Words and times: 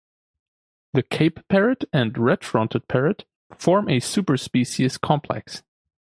The 0.93 1.03
Cape 1.03 1.47
parrot 1.47 1.83
and 1.93 2.17
red-fronted 2.17 2.87
parrot 2.87 3.23
form 3.55 3.87
a 3.87 3.99
superspecies 3.99 4.99
complex. 4.99 5.61